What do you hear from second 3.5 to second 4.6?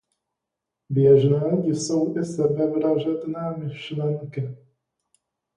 myšlenky.